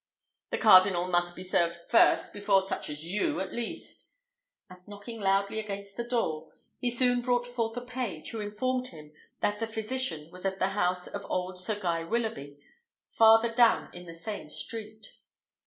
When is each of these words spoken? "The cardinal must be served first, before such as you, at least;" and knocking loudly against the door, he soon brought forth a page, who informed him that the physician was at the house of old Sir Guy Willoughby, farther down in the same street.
"The 0.49 0.57
cardinal 0.57 1.09
must 1.09 1.35
be 1.35 1.43
served 1.43 1.75
first, 1.89 2.33
before 2.33 2.63
such 2.63 2.89
as 2.89 3.05
you, 3.05 3.39
at 3.39 3.53
least;" 3.53 4.15
and 4.67 4.79
knocking 4.87 5.19
loudly 5.19 5.59
against 5.59 5.95
the 5.95 6.03
door, 6.03 6.49
he 6.79 6.89
soon 6.89 7.21
brought 7.21 7.45
forth 7.45 7.77
a 7.77 7.81
page, 7.81 8.31
who 8.31 8.39
informed 8.39 8.87
him 8.87 9.11
that 9.41 9.59
the 9.59 9.67
physician 9.67 10.31
was 10.31 10.43
at 10.43 10.57
the 10.57 10.69
house 10.69 11.05
of 11.05 11.23
old 11.29 11.59
Sir 11.59 11.79
Guy 11.79 12.03
Willoughby, 12.03 12.57
farther 13.11 13.53
down 13.53 13.93
in 13.93 14.07
the 14.07 14.15
same 14.15 14.49
street. 14.49 15.17